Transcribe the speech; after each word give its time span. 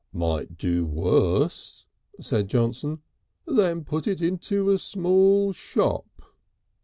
"Might 0.13 0.57
do 0.57 0.83
worse," 0.83 1.85
said 2.19 2.47
Johnson, 2.47 3.03
"than 3.45 3.85
put 3.85 4.07
it 4.07 4.19
into 4.19 4.71
a 4.71 4.79
small 4.79 5.53
shop." 5.53 6.23